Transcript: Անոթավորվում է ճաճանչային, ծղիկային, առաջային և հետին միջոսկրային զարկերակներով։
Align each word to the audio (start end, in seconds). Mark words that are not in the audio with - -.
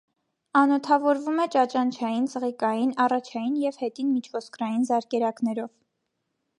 Անոթավորվում 0.61 1.41
է 1.43 1.45
ճաճանչային, 1.57 2.27
ծղիկային, 2.33 2.95
առաջային 3.07 3.55
և 3.69 3.81
հետին 3.85 4.11
միջոսկրային 4.17 4.93
զարկերակներով։ 4.93 5.75